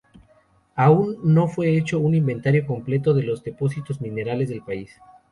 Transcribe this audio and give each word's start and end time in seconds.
Aún 0.73 1.17
no 1.21 1.47
fue 1.47 1.77
hecho 1.77 1.99
un 1.99 2.15
inventario 2.15 2.65
completo 2.65 3.13
de 3.13 3.21
los 3.21 3.43
depósitos 3.43 4.01
minerales 4.01 4.49
del 4.49 4.63
país. 4.63 4.99